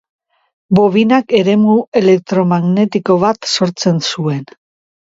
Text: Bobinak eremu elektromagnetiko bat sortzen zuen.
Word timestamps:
Bobinak 0.79 1.35
eremu 1.41 1.77
elektromagnetiko 2.01 3.21
bat 3.27 3.55
sortzen 3.59 4.07
zuen. 4.11 4.47